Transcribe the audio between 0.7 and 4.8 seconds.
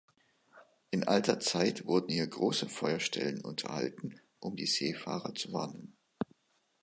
In alter Zeit wurden hier große Feuerstellen unterhalten, um die